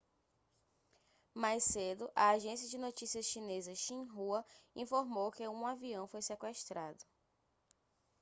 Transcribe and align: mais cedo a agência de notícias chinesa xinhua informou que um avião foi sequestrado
mais 1.35 1.63
cedo 1.63 2.09
a 2.15 2.29
agência 2.31 2.67
de 2.67 2.75
notícias 2.79 3.23
chinesa 3.27 3.75
xinhua 3.75 4.43
informou 4.75 5.31
que 5.31 5.47
um 5.47 5.63
avião 5.63 6.07
foi 6.07 6.23
sequestrado 6.23 7.05